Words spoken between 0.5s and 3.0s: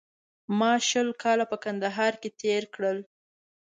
ما شل کاله په کندهار کې تېر کړل